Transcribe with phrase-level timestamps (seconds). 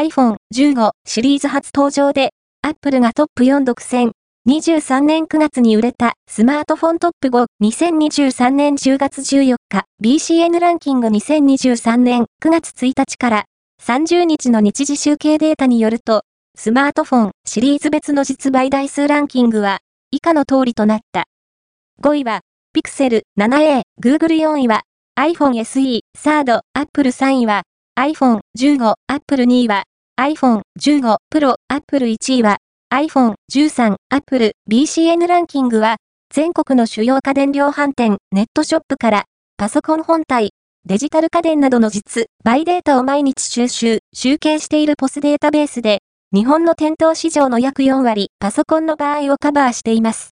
[0.00, 2.30] iPhone 15シリーズ初登場で、
[2.62, 4.12] Apple がトップ4独占。
[4.48, 13.44] 23年9月に売れたスマートフォントップ5、2023年10月14日、BCN ランキング2023年9月1日から
[13.82, 16.22] 30日の日時集計データによると、
[16.54, 19.80] スマートフォンシリーズ別の実売台数ランキングは
[20.10, 21.24] 以下の通りとなった。
[22.02, 22.40] 5位は、
[22.74, 24.80] Pixel 7a、Google 4位は
[25.18, 27.64] iPhone SE、サード、Apple 3位は
[27.98, 29.82] iPhone 15、Apple 2位は
[30.20, 32.58] iPhone 15 Pro、Apple 1位は
[32.92, 35.96] iPhone 13、Apple BCN ランキングは
[36.28, 39.24] 全国の主要家電量販店、ネットショップから
[39.56, 40.50] パソコン本体、
[40.84, 46.00] デジタル家電などの実、バイデータを毎日収集、集計しているポスデータベースで、
[46.34, 50.28] 日本の店頭市場の約4割、パソコンの場合をカバーしています。